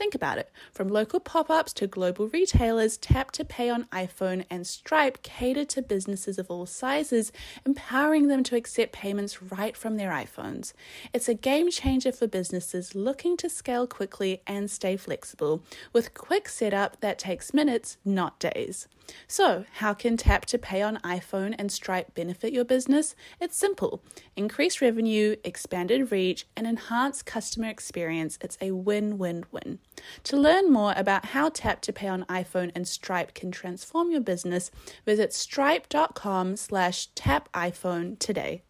Think 0.00 0.14
about 0.14 0.38
it. 0.38 0.50
From 0.72 0.88
local 0.88 1.20
pop 1.20 1.50
ups 1.50 1.74
to 1.74 1.86
global 1.86 2.26
retailers, 2.28 2.96
Tap 2.96 3.32
to 3.32 3.44
Pay 3.44 3.68
on 3.68 3.84
iPhone 3.92 4.46
and 4.48 4.66
Stripe 4.66 5.22
cater 5.22 5.66
to 5.66 5.82
businesses 5.82 6.38
of 6.38 6.50
all 6.50 6.64
sizes, 6.64 7.32
empowering 7.66 8.28
them 8.28 8.42
to 8.44 8.56
accept 8.56 8.94
payments 8.94 9.42
right 9.42 9.76
from 9.76 9.98
their 9.98 10.08
iPhones. 10.10 10.72
It's 11.12 11.28
a 11.28 11.34
game 11.34 11.70
changer 11.70 12.12
for 12.12 12.26
businesses 12.26 12.94
looking 12.94 13.36
to 13.36 13.50
scale 13.50 13.86
quickly 13.86 14.40
and 14.46 14.70
stay 14.70 14.96
flexible, 14.96 15.62
with 15.92 16.14
quick 16.14 16.48
setup 16.48 17.02
that 17.02 17.18
takes 17.18 17.52
minutes, 17.52 17.98
not 18.02 18.38
days. 18.38 18.88
So, 19.26 19.64
how 19.74 19.94
can 19.94 20.16
Tap 20.16 20.46
to 20.46 20.58
Pay 20.58 20.82
on 20.82 20.98
iPhone 20.98 21.54
and 21.58 21.70
Stripe 21.70 22.14
benefit 22.14 22.52
your 22.52 22.64
business? 22.64 23.14
It's 23.40 23.56
simple 23.56 24.02
increase 24.36 24.80
revenue, 24.80 25.36
expanded 25.44 26.10
reach, 26.10 26.46
and 26.56 26.66
enhance 26.66 27.22
customer 27.22 27.68
experience. 27.68 28.38
It's 28.40 28.56
a 28.60 28.70
win 28.72 29.18
win 29.18 29.44
win. 29.50 29.78
To 30.24 30.36
learn 30.36 30.72
more 30.72 30.94
about 30.96 31.26
how 31.26 31.48
Tap 31.48 31.80
to 31.82 31.92
Pay 31.92 32.08
on 32.08 32.24
iPhone 32.24 32.72
and 32.74 32.86
Stripe 32.86 33.34
can 33.34 33.50
transform 33.50 34.10
your 34.10 34.20
business, 34.20 34.70
visit 35.04 35.32
stripe.com 35.32 36.56
slash 36.56 37.08
tap 37.14 37.50
iPhone 37.52 38.18
today. 38.18 38.62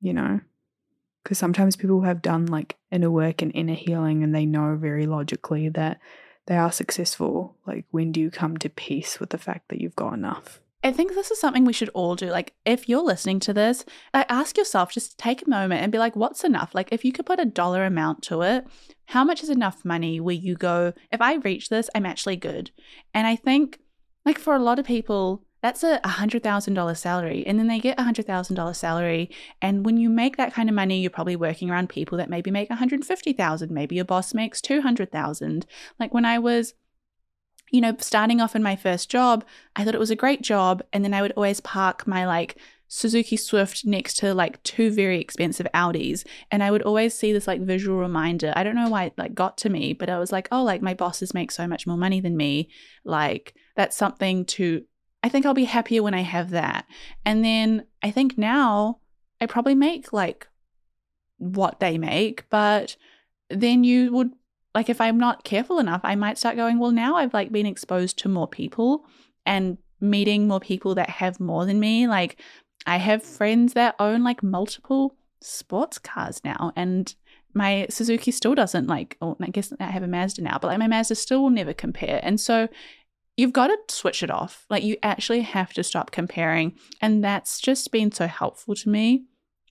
You 0.00 0.14
know, 0.14 0.40
because 1.22 1.38
sometimes 1.38 1.76
people 1.76 2.02
have 2.02 2.22
done 2.22 2.46
like 2.46 2.76
inner 2.90 3.10
work 3.10 3.42
and 3.42 3.52
inner 3.54 3.74
healing 3.74 4.22
and 4.22 4.34
they 4.34 4.46
know 4.46 4.76
very 4.76 5.06
logically 5.06 5.68
that 5.70 6.00
they 6.46 6.56
are 6.56 6.72
successful. 6.72 7.56
Like, 7.66 7.84
when 7.90 8.12
do 8.12 8.20
you 8.20 8.30
come 8.30 8.56
to 8.58 8.68
peace 8.68 9.20
with 9.20 9.30
the 9.30 9.38
fact 9.38 9.68
that 9.68 9.80
you've 9.80 9.96
got 9.96 10.14
enough? 10.14 10.60
I 10.84 10.90
think 10.90 11.14
this 11.14 11.30
is 11.30 11.38
something 11.38 11.64
we 11.64 11.72
should 11.72 11.90
all 11.90 12.16
do. 12.16 12.26
Like, 12.26 12.54
if 12.64 12.88
you're 12.88 13.04
listening 13.04 13.38
to 13.40 13.52
this, 13.52 13.84
like, 14.12 14.26
ask 14.28 14.58
yourself, 14.58 14.92
just 14.92 15.16
take 15.16 15.46
a 15.46 15.50
moment 15.50 15.82
and 15.82 15.92
be 15.92 15.98
like, 15.98 16.16
what's 16.16 16.42
enough? 16.42 16.74
Like, 16.74 16.88
if 16.90 17.04
you 17.04 17.12
could 17.12 17.26
put 17.26 17.38
a 17.38 17.44
dollar 17.44 17.84
amount 17.84 18.22
to 18.24 18.42
it, 18.42 18.66
how 19.12 19.24
much 19.24 19.42
is 19.42 19.50
enough 19.50 19.84
money 19.84 20.20
where 20.20 20.34
you 20.34 20.54
go, 20.54 20.94
if 21.10 21.20
I 21.20 21.34
reach 21.34 21.68
this, 21.68 21.90
I'm 21.94 22.06
actually 22.06 22.36
good? 22.36 22.70
And 23.12 23.26
I 23.26 23.36
think, 23.36 23.78
like, 24.24 24.38
for 24.38 24.54
a 24.54 24.58
lot 24.58 24.78
of 24.78 24.86
people, 24.86 25.44
that's 25.60 25.84
a 25.84 26.00
$100,000 26.02 26.96
salary. 26.96 27.46
And 27.46 27.58
then 27.58 27.66
they 27.66 27.78
get 27.78 28.00
a 28.00 28.04
$100,000 28.04 28.74
salary. 28.74 29.30
And 29.60 29.84
when 29.84 29.98
you 29.98 30.08
make 30.08 30.38
that 30.38 30.54
kind 30.54 30.70
of 30.70 30.74
money, 30.74 30.98
you're 30.98 31.10
probably 31.10 31.36
working 31.36 31.70
around 31.70 31.90
people 31.90 32.16
that 32.16 32.30
maybe 32.30 32.50
make 32.50 32.70
150,000. 32.70 33.70
Maybe 33.70 33.96
your 33.96 34.06
boss 34.06 34.32
makes 34.32 34.62
200,000. 34.62 35.66
Like 36.00 36.14
when 36.14 36.24
I 36.24 36.38
was 36.38 36.72
you 37.70 37.80
know, 37.80 37.96
starting 37.98 38.40
off 38.40 38.54
in 38.54 38.62
my 38.62 38.76
first 38.76 39.10
job, 39.10 39.44
I 39.74 39.84
thought 39.84 39.94
it 39.94 40.00
was 40.00 40.10
a 40.10 40.16
great 40.16 40.42
job. 40.42 40.82
And 40.92 41.02
then 41.02 41.14
I 41.14 41.22
would 41.22 41.32
always 41.32 41.60
park 41.60 42.06
my 42.06 42.26
like 42.26 42.58
Suzuki 42.94 43.38
Swift 43.38 43.86
next 43.86 44.18
to 44.18 44.34
like 44.34 44.62
two 44.64 44.90
very 44.90 45.18
expensive 45.18 45.66
Audis. 45.72 46.26
And 46.50 46.62
I 46.62 46.70
would 46.70 46.82
always 46.82 47.14
see 47.14 47.32
this 47.32 47.46
like 47.46 47.62
visual 47.62 47.98
reminder. 47.98 48.52
I 48.54 48.62
don't 48.62 48.74
know 48.74 48.90
why 48.90 49.04
it 49.04 49.14
like 49.16 49.34
got 49.34 49.56
to 49.58 49.70
me, 49.70 49.94
but 49.94 50.10
I 50.10 50.18
was 50.18 50.30
like, 50.30 50.46
oh, 50.52 50.62
like 50.62 50.82
my 50.82 50.92
bosses 50.92 51.32
make 51.32 51.50
so 51.50 51.66
much 51.66 51.86
more 51.86 51.96
money 51.96 52.20
than 52.20 52.36
me. 52.36 52.68
Like 53.02 53.54
that's 53.76 53.96
something 53.96 54.44
to, 54.44 54.84
I 55.22 55.30
think 55.30 55.46
I'll 55.46 55.54
be 55.54 55.64
happier 55.64 56.02
when 56.02 56.12
I 56.12 56.20
have 56.20 56.50
that. 56.50 56.84
And 57.24 57.42
then 57.42 57.86
I 58.02 58.10
think 58.10 58.36
now 58.36 58.98
I 59.40 59.46
probably 59.46 59.74
make 59.74 60.12
like 60.12 60.46
what 61.38 61.80
they 61.80 61.96
make, 61.96 62.44
but 62.50 62.98
then 63.48 63.84
you 63.84 64.12
would 64.12 64.32
like 64.74 64.90
if 64.90 65.00
I'm 65.00 65.16
not 65.16 65.44
careful 65.44 65.78
enough, 65.78 66.02
I 66.04 66.14
might 66.14 66.36
start 66.36 66.56
going, 66.56 66.78
well, 66.78 66.92
now 66.92 67.16
I've 67.16 67.32
like 67.32 67.52
been 67.52 67.64
exposed 67.64 68.18
to 68.18 68.28
more 68.28 68.48
people 68.48 69.06
and 69.46 69.78
meeting 70.02 70.48
more 70.48 70.60
people 70.60 70.96
that 70.96 71.08
have 71.08 71.40
more 71.40 71.64
than 71.64 71.80
me. 71.80 72.06
Like 72.06 72.38
I 72.86 72.96
have 72.96 73.22
friends 73.22 73.74
that 73.74 73.94
own 73.98 74.22
like 74.22 74.42
multiple 74.42 75.16
sports 75.40 75.98
cars 75.98 76.40
now 76.44 76.72
and 76.76 77.14
my 77.54 77.86
Suzuki 77.90 78.30
still 78.30 78.54
doesn't 78.54 78.86
like, 78.86 79.16
or 79.20 79.36
I 79.40 79.48
guess 79.48 79.72
I 79.78 79.84
have 79.84 80.02
a 80.02 80.08
Mazda 80.08 80.42
now, 80.42 80.58
but 80.60 80.68
like 80.68 80.78
my 80.78 80.86
Mazda 80.86 81.14
still 81.14 81.42
will 81.42 81.50
never 81.50 81.74
compare. 81.74 82.20
And 82.22 82.40
so 82.40 82.68
you've 83.36 83.52
got 83.52 83.68
to 83.68 83.76
switch 83.94 84.22
it 84.22 84.30
off. 84.30 84.66
Like 84.70 84.82
you 84.82 84.96
actually 85.02 85.42
have 85.42 85.72
to 85.74 85.82
stop 85.82 86.10
comparing. 86.10 86.78
And 87.00 87.22
that's 87.22 87.60
just 87.60 87.92
been 87.92 88.10
so 88.10 88.26
helpful 88.26 88.74
to 88.76 88.88
me 88.88 89.24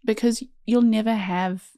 because 0.06 0.44
you'll 0.65 0.82
never 0.82 1.13
have 1.13 1.72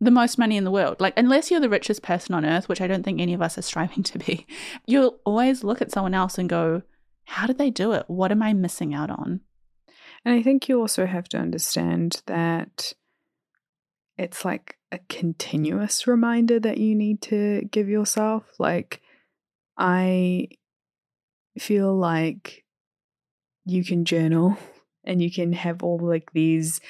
the 0.00 0.10
most 0.10 0.38
money 0.38 0.56
in 0.56 0.64
the 0.64 0.70
world. 0.70 1.00
Like, 1.00 1.14
unless 1.16 1.50
you're 1.50 1.60
the 1.60 1.68
richest 1.68 2.02
person 2.02 2.34
on 2.34 2.44
earth, 2.44 2.68
which 2.68 2.80
I 2.80 2.86
don't 2.86 3.02
think 3.02 3.20
any 3.20 3.34
of 3.34 3.42
us 3.42 3.58
are 3.58 3.62
striving 3.70 4.02
to 4.04 4.18
be, 4.18 4.46
you'll 4.86 5.18
always 5.24 5.64
look 5.64 5.82
at 5.82 5.90
someone 5.90 6.14
else 6.14 6.38
and 6.38 6.48
go, 6.48 6.82
How 7.24 7.46
did 7.46 7.58
they 7.58 7.70
do 7.70 7.92
it? 7.92 8.04
What 8.06 8.30
am 8.30 8.42
I 8.42 8.52
missing 8.52 8.94
out 8.94 9.10
on? 9.10 9.40
And 10.24 10.34
I 10.34 10.42
think 10.42 10.68
you 10.68 10.80
also 10.80 11.06
have 11.06 11.28
to 11.30 11.38
understand 11.38 12.22
that 12.26 12.92
it's 14.16 14.44
like 14.44 14.76
a 14.90 14.98
continuous 15.08 16.06
reminder 16.06 16.58
that 16.60 16.78
you 16.78 16.94
need 16.94 17.22
to 17.22 17.62
give 17.70 17.88
yourself. 17.88 18.44
Like, 18.58 19.00
I 19.76 20.48
feel 21.58 21.94
like 21.94 22.64
you 23.64 23.84
can 23.84 24.04
journal 24.04 24.56
and 25.04 25.22
you 25.22 25.30
can 25.30 25.52
have 25.52 25.82
all 25.82 25.98
like 25.98 26.32
these 26.32 26.80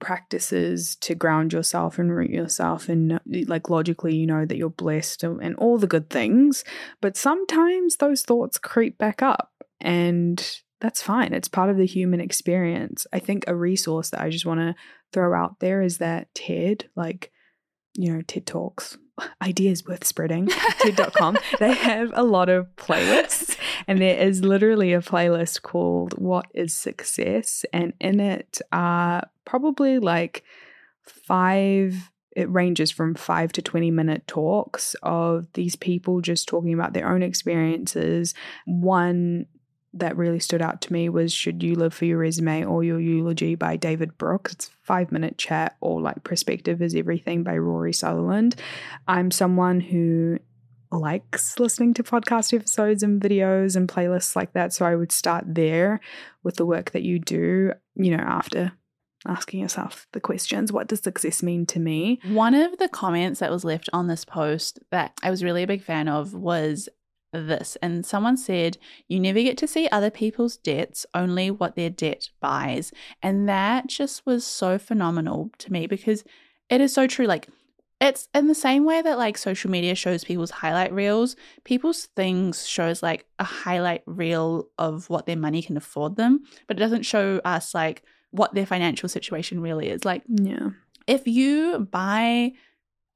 practices 0.00 0.96
to 0.96 1.14
ground 1.14 1.52
yourself 1.52 1.98
and 1.98 2.14
root 2.14 2.30
yourself 2.30 2.88
and 2.88 3.20
like 3.46 3.68
logically 3.68 4.16
you 4.16 4.26
know 4.26 4.46
that 4.46 4.56
you're 4.56 4.70
blessed 4.70 5.22
and, 5.22 5.42
and 5.42 5.54
all 5.56 5.76
the 5.76 5.86
good 5.86 6.08
things 6.08 6.64
but 7.02 7.18
sometimes 7.18 7.96
those 7.96 8.22
thoughts 8.22 8.56
creep 8.56 8.96
back 8.96 9.20
up 9.20 9.50
and 9.78 10.62
that's 10.80 11.02
fine. 11.02 11.32
It's 11.32 11.48
part 11.48 11.70
of 11.70 11.76
the 11.76 11.86
human 11.86 12.20
experience. 12.20 13.06
I 13.12 13.18
think 13.18 13.44
a 13.46 13.54
resource 13.54 14.10
that 14.10 14.20
i 14.20 14.30
just 14.30 14.46
want 14.46 14.60
to 14.60 14.74
throw 15.12 15.34
out 15.34 15.60
there 15.60 15.82
is 15.82 15.98
that 15.98 16.32
ted 16.34 16.88
like 16.96 17.30
you 17.94 18.12
know 18.12 18.22
ted 18.22 18.46
talks 18.46 18.96
ideas 19.42 19.84
worth 19.84 20.04
spreading 20.04 20.46
ted.com 20.78 21.36
they 21.58 21.74
have 21.74 22.10
a 22.14 22.22
lot 22.22 22.48
of 22.48 22.66
playlists 22.76 23.56
and 23.86 24.00
there 24.00 24.18
is 24.18 24.44
literally 24.44 24.92
a 24.92 25.00
playlist 25.00 25.62
called 25.62 26.14
what 26.18 26.46
is 26.54 26.74
success? 26.74 27.64
And 27.72 27.92
in 28.00 28.20
it 28.20 28.60
are 28.72 29.28
probably 29.44 29.98
like 29.98 30.44
five 31.04 32.10
it 32.36 32.48
ranges 32.48 32.92
from 32.92 33.16
5 33.16 33.50
to 33.54 33.62
20 33.62 33.90
minute 33.90 34.24
talks 34.28 34.94
of 35.02 35.48
these 35.54 35.74
people 35.74 36.20
just 36.20 36.46
talking 36.46 36.72
about 36.72 36.92
their 36.92 37.08
own 37.12 37.24
experiences. 37.24 38.34
One 38.66 39.46
that 39.92 40.16
really 40.16 40.38
stood 40.38 40.62
out 40.62 40.80
to 40.82 40.92
me 40.92 41.08
was 41.08 41.32
Should 41.32 41.62
You 41.62 41.74
Live 41.74 41.92
for 41.92 42.04
Your 42.04 42.18
Resume 42.18 42.64
or 42.64 42.84
Your 42.84 43.00
Eulogy 43.00 43.54
by 43.54 43.76
David 43.76 44.16
Brooks. 44.18 44.52
It's 44.52 44.70
five 44.82 45.10
minute 45.10 45.36
chat 45.36 45.76
or 45.80 46.00
like 46.00 46.22
Perspective 46.22 46.80
is 46.80 46.94
Everything 46.94 47.42
by 47.42 47.56
Rory 47.58 47.92
Sutherland. 47.92 48.56
I'm 49.08 49.30
someone 49.30 49.80
who 49.80 50.38
likes 50.92 51.58
listening 51.58 51.94
to 51.94 52.02
podcast 52.02 52.54
episodes 52.54 53.02
and 53.02 53.20
videos 53.20 53.76
and 53.76 53.88
playlists 53.88 54.34
like 54.36 54.52
that. 54.52 54.72
So 54.72 54.84
I 54.84 54.96
would 54.96 55.12
start 55.12 55.44
there 55.46 56.00
with 56.42 56.56
the 56.56 56.66
work 56.66 56.92
that 56.92 57.02
you 57.02 57.18
do, 57.18 57.72
you 57.94 58.16
know, 58.16 58.22
after 58.22 58.72
asking 59.26 59.60
yourself 59.60 60.06
the 60.12 60.20
questions 60.20 60.72
what 60.72 60.88
does 60.88 61.00
success 61.00 61.42
mean 61.42 61.66
to 61.66 61.78
me? 61.78 62.20
One 62.28 62.54
of 62.54 62.78
the 62.78 62.88
comments 62.88 63.40
that 63.40 63.50
was 63.50 63.64
left 63.64 63.88
on 63.92 64.06
this 64.06 64.24
post 64.24 64.78
that 64.90 65.12
I 65.22 65.30
was 65.30 65.44
really 65.44 65.62
a 65.62 65.66
big 65.66 65.82
fan 65.82 66.08
of 66.08 66.32
was 66.32 66.88
this. 67.32 67.76
And 67.82 68.04
someone 68.04 68.36
said, 68.36 68.78
You 69.08 69.20
never 69.20 69.40
get 69.40 69.58
to 69.58 69.66
see 69.66 69.88
other 69.88 70.10
people's 70.10 70.56
debts, 70.56 71.06
only 71.14 71.50
what 71.50 71.76
their 71.76 71.90
debt 71.90 72.30
buys. 72.40 72.92
And 73.22 73.48
that 73.48 73.86
just 73.86 74.26
was 74.26 74.44
so 74.44 74.78
phenomenal 74.78 75.50
to 75.58 75.72
me 75.72 75.86
because 75.86 76.24
it 76.68 76.80
is 76.80 76.92
so 76.92 77.06
true. 77.06 77.26
Like, 77.26 77.48
it's 78.00 78.28
in 78.34 78.46
the 78.46 78.54
same 78.54 78.84
way 78.84 79.02
that 79.02 79.18
like 79.18 79.36
social 79.36 79.70
media 79.70 79.94
shows 79.94 80.24
people's 80.24 80.50
highlight 80.50 80.92
reels, 80.92 81.36
people's 81.64 82.06
things 82.16 82.66
shows 82.66 83.02
like 83.02 83.26
a 83.38 83.44
highlight 83.44 84.02
reel 84.06 84.68
of 84.78 85.10
what 85.10 85.26
their 85.26 85.36
money 85.36 85.60
can 85.60 85.76
afford 85.76 86.16
them, 86.16 86.40
but 86.66 86.78
it 86.78 86.80
doesn't 86.80 87.02
show 87.02 87.40
us 87.44 87.74
like 87.74 88.02
what 88.30 88.54
their 88.54 88.64
financial 88.64 89.08
situation 89.08 89.60
really 89.60 89.88
is. 89.88 90.04
Like, 90.04 90.22
yeah. 90.28 90.70
If 91.06 91.26
you 91.26 91.88
buy 91.90 92.52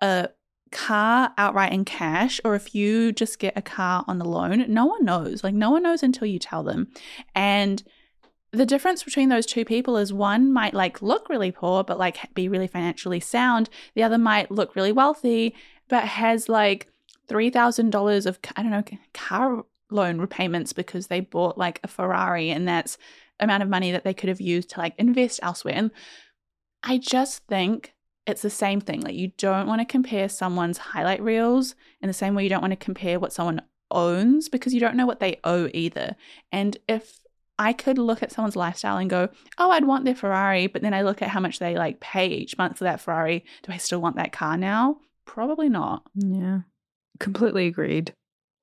a 0.03 0.29
car 0.75 1.33
outright 1.39 1.73
in 1.73 1.85
cash 1.87 2.41
or 2.45 2.55
if 2.55 2.75
you 2.75 3.13
just 3.13 3.39
get 3.39 3.57
a 3.57 3.63
car 3.63 4.05
on 4.07 4.19
the 4.19 4.25
loan, 4.27 4.67
no 4.69 4.85
one 4.85 5.05
knows. 5.05 5.43
Like, 5.43 5.55
no 5.55 5.71
one 5.71 5.85
knows 5.85 6.03
until 6.03 6.27
you 6.27 6.39
tell 6.39 6.63
them. 6.63 6.89
And 7.35 7.83
the 8.51 8.67
difference 8.67 9.03
between 9.03 9.31
those 9.31 9.47
two 9.47 9.65
people 9.65 9.97
is 9.97 10.13
one 10.13 10.53
might 10.53 10.75
like 10.75 11.03
look 11.03 11.29
really 11.29 11.51
poor 11.51 11.83
but 11.83 11.99
like 11.99 12.19
be 12.35 12.49
really 12.49 12.69
financially 12.69 13.19
sound 13.19 13.69
the 13.95 14.03
other 14.03 14.17
might 14.17 14.49
look 14.49 14.77
really 14.77 14.93
wealthy 14.93 15.53
but 15.89 16.05
has 16.05 16.49
like 16.49 16.89
$3000 17.29 18.27
of 18.27 18.39
i 18.55 18.63
don't 18.63 18.71
know 18.71 18.85
car 19.13 19.65
loan 19.91 20.19
repayments 20.19 20.73
because 20.73 21.09
they 21.09 21.19
bought 21.19 21.59
like 21.59 21.81
a 21.83 21.89
ferrari 21.89 22.51
and 22.51 22.69
that's 22.69 22.97
amount 23.41 23.63
of 23.63 23.69
money 23.69 23.91
that 23.91 24.05
they 24.05 24.15
could 24.15 24.29
have 24.29 24.41
used 24.41 24.71
to 24.71 24.79
like 24.79 24.95
invest 24.99 25.41
elsewhere 25.43 25.75
and 25.75 25.91
i 26.85 26.97
just 26.97 27.45
think 27.49 27.94
it's 28.27 28.43
the 28.43 28.51
same 28.51 28.81
thing 28.81 29.01
like 29.01 29.15
you 29.15 29.33
don't 29.37 29.67
want 29.67 29.81
to 29.81 29.85
compare 29.85 30.29
someone's 30.29 30.79
highlight 30.79 31.23
reels 31.23 31.75
in 32.01 32.09
the 32.09 32.15
same 32.15 32.35
way 32.35 32.43
you 32.43 32.49
don't 32.49 32.63
want 32.63 32.73
to 32.73 32.77
compare 32.77 33.19
what 33.21 33.33
someone 33.33 33.61
owns 33.91 34.49
because 34.49 34.73
you 34.73 34.81
don't 34.81 34.97
know 34.97 35.07
what 35.07 35.21
they 35.21 35.39
owe 35.45 35.69
either 35.73 36.17
and 36.53 36.77
if 36.89 37.21
I 37.59 37.73
could 37.73 37.99
look 37.99 38.23
at 38.23 38.33
someone's 38.33 38.57
lifestyle 38.57 38.97
and 38.97 39.09
go, 39.09 39.29
oh, 39.59 39.71
I'd 39.71 39.85
want 39.85 40.05
their 40.05 40.15
Ferrari, 40.15 40.67
but 40.67 40.83
then 40.83 40.93
I 40.93 41.03
look 41.03 41.23
at 41.23 41.29
how 41.29 41.39
much 41.39 41.61
they 41.61 41.77
like 41.77 42.01
pay 42.01 42.27
each 42.27 42.59
month 42.59 42.79
for 42.79 42.85
that 42.85 43.01
Ferrari. 43.01 43.45
Do 43.63 43.73
I 43.73 43.77
still 43.77 44.01
want 44.01 44.17
that 44.17 44.33
car 44.33 44.57
now? 44.57 44.99
Probably 45.25 45.69
not. 45.69 46.03
Yeah. 46.17 46.63
Completely 47.21 47.69
agreed. 47.69 48.13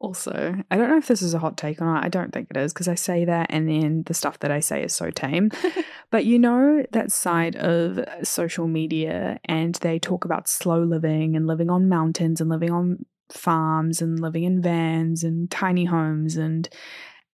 Also, 0.01 0.55
I 0.71 0.77
don't 0.77 0.89
know 0.89 0.97
if 0.97 1.07
this 1.07 1.21
is 1.21 1.35
a 1.35 1.39
hot 1.39 1.57
take 1.57 1.79
or 1.79 1.85
not. 1.85 2.03
I 2.03 2.09
don't 2.09 2.33
think 2.33 2.47
it 2.49 2.57
is 2.57 2.73
because 2.73 2.87
I 2.87 2.95
say 2.95 3.23
that 3.25 3.45
and 3.51 3.69
then 3.69 4.01
the 4.07 4.15
stuff 4.15 4.39
that 4.39 4.49
I 4.49 4.59
say 4.59 4.83
is 4.83 4.95
so 4.95 5.11
tame. 5.11 5.51
but 6.09 6.25
you 6.25 6.39
know 6.39 6.83
that 6.91 7.11
side 7.11 7.55
of 7.55 8.03
social 8.27 8.67
media 8.67 9.39
and 9.45 9.75
they 9.75 9.99
talk 9.99 10.25
about 10.25 10.49
slow 10.49 10.81
living 10.81 11.35
and 11.35 11.45
living 11.45 11.69
on 11.69 11.87
mountains 11.87 12.41
and 12.41 12.49
living 12.49 12.71
on 12.71 13.05
farms 13.29 14.01
and 14.01 14.19
living 14.19 14.43
in 14.43 14.59
vans 14.59 15.23
and 15.23 15.51
tiny 15.51 15.85
homes 15.85 16.35
and 16.35 16.67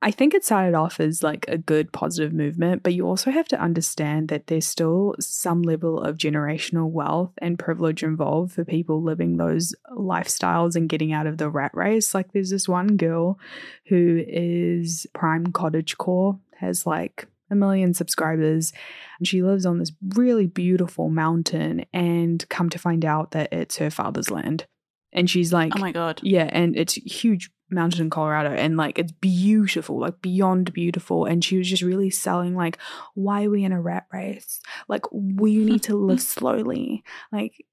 I 0.03 0.12
think 0.12 0.33
it 0.33 0.43
started 0.43 0.74
off 0.74 1.00
as 1.00 1.24
like 1.24 1.45
a 1.48 1.57
good 1.57 1.93
positive 1.93 2.33
movement, 2.33 2.83
but 2.83 2.93
you 2.93 3.07
also 3.07 3.31
have 3.31 3.48
to 3.48 3.60
understand 3.60 4.27
that 4.27 4.48
there's 4.48 4.65
still 4.65 5.15
some 5.22 5.62
level 5.62 5.98
of 6.01 6.17
generational 6.17 6.91
wealth 6.91 7.31
and 7.38 7.57
privilege 7.57 8.03
involved 8.03 8.51
for 8.51 8.65
people 8.65 9.01
living 9.01 9.38
those 9.38 9.74
lifestyles 9.93 10.75
and 10.75 10.89
getting 10.89 11.13
out 11.13 11.25
of 11.25 11.38
the 11.38 11.50
rat 11.50 11.72
race. 11.74 12.13
Like 12.13 12.33
there's 12.33 12.50
this 12.50 12.67
one 12.67 12.98
girl 12.98 13.39
who 13.88 14.22
is 14.27 15.07
prime 15.13 15.53
cottage 15.53 15.98
core, 15.98 16.38
has 16.57 16.86
like 16.86 17.25
a 17.50 17.55
million 17.55 17.93
subscribers. 17.93 18.74
And 19.19 19.27
she 19.27 19.41
lives 19.41 19.65
on 19.65 19.79
this 19.79 19.93
really 20.15 20.48
beautiful 20.48 21.10
mountain 21.10 21.86
and 21.93 22.45
come 22.50 22.69
to 22.72 22.77
find 22.77 23.05
out 23.05 23.31
that 23.31 23.53
it's 23.53 23.77
her 23.77 23.89
father's 23.89 24.29
land. 24.29 24.65
And 25.13 25.29
she's 25.29 25.53
like, 25.53 25.72
Oh 25.77 25.79
my 25.79 25.93
God. 25.93 26.19
Yeah, 26.24 26.50
and 26.51 26.75
it's 26.75 26.95
huge 26.95 27.51
mountain 27.74 28.01
in 28.01 28.10
Colorado 28.10 28.51
and 28.51 28.77
like 28.77 29.00
it's 29.00 29.12
beautiful, 29.12 30.00
like 30.00 30.22
beyond 30.22 30.74
beautiful. 30.74 31.25
And 31.25 31.44
she 31.44 31.58
was 31.58 31.70
just 31.70 31.84
really 31.84 32.10
selling 32.10 32.56
like, 32.56 32.77
why 33.13 33.46
are 33.46 33.50
we 33.50 33.63
in 33.63 33.72
a 33.72 33.82
rat 33.82 34.08
race? 34.12 34.62
Like 34.88 35.06
we 35.12 35.58
need 35.58 35.84
to 35.84 35.96
live 35.96 36.22
slowly. 36.22 37.03
Like 37.32 37.65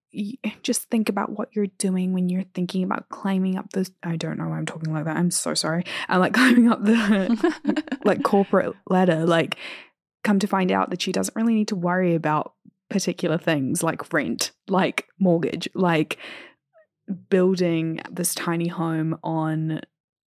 just 0.62 0.90
think 0.90 1.08
about 1.08 1.30
what 1.30 1.54
you're 1.54 1.68
doing 1.78 2.12
when 2.12 2.28
you're 2.28 2.44
thinking 2.54 2.82
about 2.82 3.08
climbing 3.10 3.56
up 3.56 3.70
the 3.70 3.88
I 4.02 4.16
don't 4.16 4.38
know 4.38 4.48
why 4.48 4.56
I'm 4.56 4.66
talking 4.66 4.92
like 4.92 5.04
that. 5.04 5.16
I'm 5.16 5.30
so 5.30 5.54
sorry. 5.54 5.84
I'm 6.08 6.20
like 6.20 6.32
climbing 6.34 6.70
up 6.70 6.84
the 6.84 7.84
like 8.04 8.22
corporate 8.22 8.74
ladder. 8.88 9.24
Like 9.24 9.56
come 10.24 10.38
to 10.40 10.46
find 10.46 10.72
out 10.72 10.90
that 10.90 11.02
she 11.02 11.12
doesn't 11.12 11.36
really 11.36 11.54
need 11.54 11.68
to 11.68 11.76
worry 11.76 12.14
about 12.14 12.54
particular 12.88 13.38
things 13.38 13.82
like 13.82 14.12
rent, 14.12 14.52
like 14.68 15.06
mortgage, 15.18 15.68
like 15.74 16.18
building 17.28 18.00
this 18.10 18.34
tiny 18.34 18.68
home 18.68 19.18
on 19.22 19.80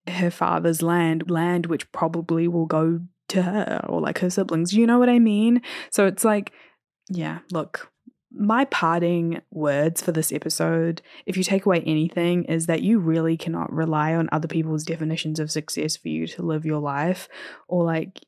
her 0.09 0.31
father's 0.31 0.83
land, 0.83 1.31
land 1.31 1.67
which 1.67 1.91
probably 1.93 2.49
will 2.49 2.67
go 2.67 3.00
to 3.29 3.43
her 3.43 3.85
or 3.88 4.00
like 4.00 4.19
her 4.19 4.31
siblings. 4.31 4.73
You 4.73 4.87
know 4.87 4.99
what 4.99 5.09
I 5.09 5.19
mean? 5.19 5.62
So 5.91 6.07
it's 6.07 6.25
like, 6.25 6.53
yeah, 7.09 7.41
look, 7.53 7.91
my 8.31 8.65
parting 8.67 9.41
words 9.50 10.03
for 10.03 10.12
this 10.12 10.33
episode, 10.33 11.03
if 11.27 11.37
you 11.37 11.43
take 11.43 11.67
away 11.67 11.83
anything, 11.87 12.45
is 12.45 12.67
that 12.67 12.83
you 12.83 12.99
really 12.99 13.37
cannot 13.37 13.73
rely 13.73 14.15
on 14.15 14.29
other 14.33 14.49
people's 14.49 14.85
definitions 14.85 15.41
of 15.41 15.50
success 15.50 15.97
for 15.97 16.09
you 16.09 16.27
to 16.27 16.43
live 16.43 16.65
your 16.65 16.81
life, 16.81 17.29
or 17.69 17.85
like 17.85 18.21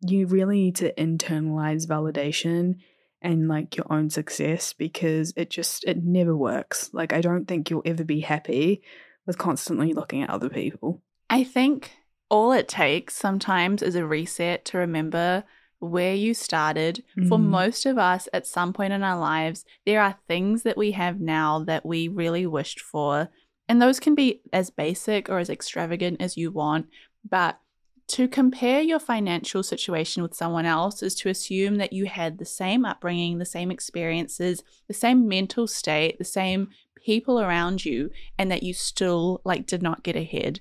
you 0.00 0.26
really 0.26 0.60
need 0.60 0.76
to 0.76 0.92
internalize 0.94 1.86
validation 1.86 2.76
and 3.20 3.48
like 3.48 3.76
your 3.76 3.86
own 3.90 4.10
success 4.10 4.72
because 4.72 5.32
it 5.36 5.50
just 5.50 5.84
it 5.84 6.04
never 6.04 6.36
works. 6.36 6.90
Like 6.92 7.12
I 7.12 7.20
don't 7.20 7.46
think 7.46 7.70
you'll 7.70 7.82
ever 7.84 8.04
be 8.04 8.20
happy 8.20 8.82
with 9.28 9.38
constantly 9.38 9.92
looking 9.92 10.22
at 10.22 10.30
other 10.30 10.48
people. 10.48 11.02
I 11.30 11.44
think 11.44 11.92
all 12.30 12.50
it 12.50 12.66
takes 12.66 13.14
sometimes 13.14 13.82
is 13.82 13.94
a 13.94 14.06
reset 14.06 14.64
to 14.64 14.78
remember 14.78 15.44
where 15.80 16.14
you 16.14 16.32
started. 16.32 17.04
Mm. 17.16 17.28
For 17.28 17.38
most 17.38 17.84
of 17.84 17.98
us, 17.98 18.26
at 18.32 18.46
some 18.46 18.72
point 18.72 18.94
in 18.94 19.02
our 19.02 19.18
lives, 19.18 19.66
there 19.84 20.00
are 20.00 20.18
things 20.26 20.62
that 20.62 20.78
we 20.78 20.92
have 20.92 21.20
now 21.20 21.62
that 21.64 21.84
we 21.84 22.08
really 22.08 22.46
wished 22.46 22.80
for. 22.80 23.28
And 23.68 23.80
those 23.80 24.00
can 24.00 24.14
be 24.14 24.40
as 24.50 24.70
basic 24.70 25.28
or 25.28 25.38
as 25.38 25.50
extravagant 25.50 26.22
as 26.22 26.38
you 26.38 26.50
want. 26.50 26.86
But 27.28 27.60
to 28.08 28.26
compare 28.26 28.80
your 28.80 28.98
financial 28.98 29.62
situation 29.62 30.22
with 30.22 30.34
someone 30.34 30.64
else 30.64 31.02
is 31.02 31.14
to 31.16 31.28
assume 31.28 31.76
that 31.76 31.92
you 31.92 32.06
had 32.06 32.38
the 32.38 32.44
same 32.44 32.84
upbringing, 32.84 33.38
the 33.38 33.44
same 33.44 33.70
experiences, 33.70 34.62
the 34.88 34.94
same 34.94 35.28
mental 35.28 35.66
state, 35.66 36.18
the 36.18 36.24
same 36.24 36.68
people 36.96 37.38
around 37.38 37.84
you, 37.84 38.10
and 38.38 38.50
that 38.50 38.62
you 38.62 38.72
still 38.72 39.42
like 39.44 39.66
did 39.66 39.82
not 39.82 40.02
get 40.02 40.16
ahead. 40.16 40.60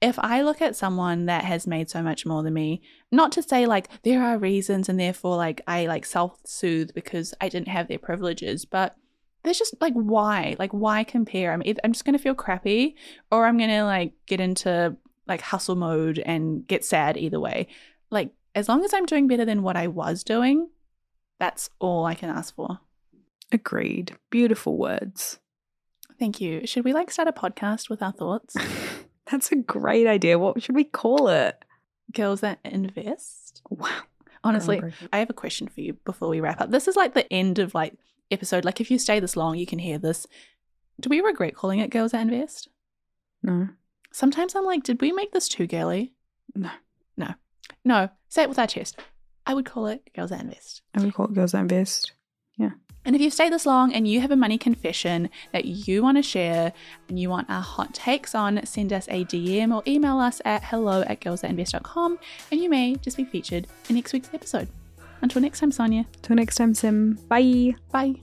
If 0.00 0.18
I 0.18 0.42
look 0.42 0.62
at 0.62 0.76
someone 0.76 1.26
that 1.26 1.44
has 1.44 1.66
made 1.66 1.90
so 1.90 2.02
much 2.02 2.24
more 2.24 2.42
than 2.42 2.54
me, 2.54 2.80
not 3.12 3.32
to 3.32 3.42
say 3.42 3.66
like 3.66 3.88
there 4.02 4.22
are 4.22 4.38
reasons 4.38 4.88
and 4.88 4.98
therefore 4.98 5.36
like 5.36 5.60
I 5.66 5.86
like 5.86 6.06
self-soothe 6.06 6.94
because 6.94 7.34
I 7.40 7.50
didn't 7.50 7.68
have 7.68 7.88
their 7.88 7.98
privileges, 7.98 8.64
but 8.64 8.96
there's 9.44 9.58
just 9.58 9.74
like 9.80 9.94
why? 9.94 10.56
Like 10.58 10.72
why 10.72 11.04
compare? 11.04 11.52
I'm 11.52 11.62
either, 11.64 11.80
I'm 11.84 11.92
just 11.92 12.04
going 12.04 12.16
to 12.16 12.22
feel 12.22 12.34
crappy 12.34 12.96
or 13.30 13.46
I'm 13.46 13.58
going 13.58 13.70
to 13.70 13.84
like 13.84 14.12
get 14.26 14.40
into 14.40 14.96
like 15.26 15.40
hustle 15.40 15.76
mode 15.76 16.18
and 16.18 16.66
get 16.66 16.84
sad 16.84 17.16
either 17.16 17.40
way. 17.40 17.68
Like, 18.10 18.32
as 18.54 18.68
long 18.68 18.84
as 18.84 18.94
I'm 18.94 19.06
doing 19.06 19.28
better 19.28 19.44
than 19.44 19.62
what 19.62 19.76
I 19.76 19.86
was 19.86 20.24
doing, 20.24 20.68
that's 21.38 21.70
all 21.78 22.06
I 22.06 22.14
can 22.14 22.30
ask 22.30 22.54
for. 22.54 22.80
Agreed. 23.52 24.16
Beautiful 24.30 24.76
words. 24.76 25.38
Thank 26.18 26.40
you. 26.40 26.66
Should 26.66 26.84
we 26.84 26.92
like 26.92 27.10
start 27.10 27.28
a 27.28 27.32
podcast 27.32 27.90
with 27.90 28.02
our 28.02 28.12
thoughts? 28.12 28.56
that's 29.30 29.52
a 29.52 29.56
great 29.56 30.06
idea. 30.06 30.38
What 30.38 30.62
should 30.62 30.74
we 30.74 30.84
call 30.84 31.28
it? 31.28 31.62
Girls 32.12 32.40
that 32.40 32.58
invest. 32.64 33.62
Wow. 33.68 34.02
Honestly, 34.42 34.80
I 35.12 35.18
have 35.18 35.30
a 35.30 35.34
question 35.34 35.66
for 35.66 35.80
you 35.80 35.94
before 36.04 36.28
we 36.28 36.40
wrap 36.40 36.60
up. 36.60 36.70
This 36.70 36.86
is 36.86 36.94
like 36.94 37.14
the 37.14 37.30
end 37.32 37.58
of 37.58 37.74
like 37.74 37.94
episode. 38.30 38.64
Like 38.64 38.80
if 38.80 38.90
you 38.90 38.98
stay 38.98 39.18
this 39.18 39.36
long, 39.36 39.56
you 39.56 39.66
can 39.66 39.80
hear 39.80 39.98
this. 39.98 40.26
Do 41.00 41.10
we 41.10 41.20
regret 41.20 41.54
calling 41.54 41.80
it 41.80 41.90
Girls 41.90 42.12
That 42.12 42.22
Invest? 42.22 42.68
No. 43.42 43.68
Sometimes 44.16 44.54
I'm 44.54 44.64
like, 44.64 44.82
did 44.82 45.02
we 45.02 45.12
make 45.12 45.32
this 45.32 45.46
too 45.46 45.66
girly? 45.66 46.14
No. 46.54 46.70
No. 47.18 47.34
No. 47.84 48.08
Say 48.30 48.44
it 48.44 48.48
with 48.48 48.58
our 48.58 48.66
chest. 48.66 48.98
I 49.44 49.52
would 49.52 49.66
call 49.66 49.88
it 49.88 50.08
Girls 50.16 50.30
That 50.30 50.40
Invest. 50.40 50.80
I 50.94 51.02
would 51.02 51.12
call 51.12 51.26
it 51.26 51.34
Girls 51.34 51.52
That 51.52 51.60
Invest. 51.60 52.12
Yeah. 52.56 52.70
And 53.04 53.14
if 53.14 53.20
you've 53.20 53.34
stayed 53.34 53.52
this 53.52 53.66
long 53.66 53.92
and 53.92 54.08
you 54.08 54.22
have 54.22 54.30
a 54.30 54.36
money 54.36 54.56
confession 54.56 55.28
that 55.52 55.66
you 55.66 56.02
want 56.02 56.16
to 56.16 56.22
share 56.22 56.72
and 57.10 57.20
you 57.20 57.28
want 57.28 57.50
our 57.50 57.60
hot 57.60 57.92
takes 57.92 58.34
on, 58.34 58.64
send 58.64 58.90
us 58.90 59.06
a 59.10 59.26
DM 59.26 59.70
or 59.70 59.82
email 59.86 60.18
us 60.18 60.40
at 60.46 60.64
hello 60.64 61.02
at 61.02 61.20
girlsthatinvest.com 61.20 62.18
and 62.50 62.58
you 62.58 62.70
may 62.70 62.94
just 62.96 63.18
be 63.18 63.24
featured 63.26 63.66
in 63.90 63.96
next 63.96 64.14
week's 64.14 64.32
episode. 64.32 64.68
Until 65.20 65.42
next 65.42 65.60
time, 65.60 65.72
Sonya. 65.72 66.06
Until 66.16 66.36
next 66.36 66.56
time, 66.56 66.72
Sim. 66.72 67.18
Bye. 67.28 67.74
Bye. 67.92 68.14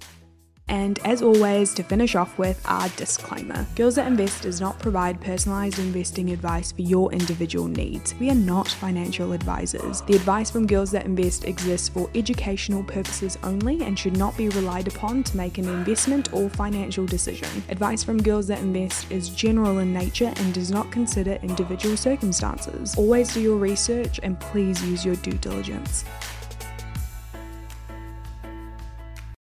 And 0.68 1.00
as 1.06 1.22
always, 1.22 1.74
to 1.74 1.84
finish 1.84 2.16
off 2.16 2.38
with 2.38 2.62
our 2.66 2.88
disclaimer 2.90 3.68
Girls 3.76 3.96
That 3.96 4.08
Invest 4.08 4.44
does 4.44 4.62
not 4.62 4.80
provide 4.80 5.20
personalized 5.20 5.80
investing 5.80 6.32
advice 6.32 6.72
for 6.72 6.82
your 6.82 7.12
individual 7.12 7.68
needs. 7.68 8.16
We 8.20 8.30
are 8.30 8.36
not 8.36 8.70
financial 8.70 9.34
advisors. 9.34 10.02
The 10.02 10.16
advice 10.16 10.50
from 10.50 10.66
Girls 10.66 10.92
That 10.92 11.06
Invest 11.06 11.46
exists 11.46 11.90
for 11.90 12.10
educational 12.16 12.84
purposes 12.84 13.38
only 13.44 13.84
and 13.84 13.98
should 14.00 14.18
not 14.18 14.38
be 14.38 14.50
relied 14.50 14.88
upon 14.88 15.24
to 15.24 15.38
make 15.38 15.58
an 15.58 15.68
investment 15.68 16.34
or 16.34 16.50
financial 16.50 17.06
decision. 17.06 17.50
Advice 17.70 18.04
from 18.04 18.22
Girls 18.22 18.48
That 18.48 18.60
Invest 18.60 19.12
is 19.12 19.30
general 19.30 19.80
in 19.80 19.94
nature 19.94 20.34
and 20.38 20.54
does 20.54 20.72
not 20.72 20.92
consider 20.92 21.34
individual 21.44 21.98
circumstances. 21.98 22.96
Always 22.98 23.34
do 23.34 23.42
your 23.42 23.58
research 23.58 24.20
and 24.24 24.40
please 24.40 24.84
use 24.86 25.06
your 25.06 25.16
due 25.18 25.34
diligence. 25.34 26.06